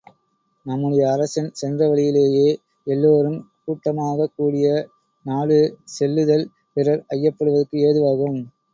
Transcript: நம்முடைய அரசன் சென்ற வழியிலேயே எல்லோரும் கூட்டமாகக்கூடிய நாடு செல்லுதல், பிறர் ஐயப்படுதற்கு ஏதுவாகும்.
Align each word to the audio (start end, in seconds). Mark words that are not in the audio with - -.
நம்முடைய 0.65 1.03
அரசன் 1.11 1.49
சென்ற 1.53 1.89
வழியிலேயே 1.89 2.47
எல்லோரும் 2.87 3.37
கூட்டமாகக்கூடிய 3.63 4.65
நாடு 5.25 5.61
செல்லுதல், 5.95 6.45
பிறர் 6.73 7.03
ஐயப்படுதற்கு 7.15 7.87
ஏதுவாகும். 7.87 8.41